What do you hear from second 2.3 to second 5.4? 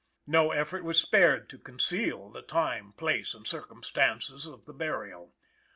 the time, place and circumstances of the burial.